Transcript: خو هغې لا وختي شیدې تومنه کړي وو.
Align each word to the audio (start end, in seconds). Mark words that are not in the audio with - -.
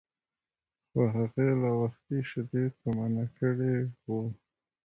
خو 0.89 1.01
هغې 1.15 1.47
لا 1.61 1.71
وختي 1.81 2.17
شیدې 2.29 2.63
تومنه 2.79 3.25
کړي 3.37 3.75
وو. 4.05 4.21